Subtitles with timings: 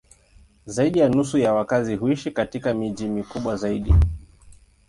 [0.65, 3.93] Zaidi ya nusu ya wakazi huishi katika miji mikubwa zaidi.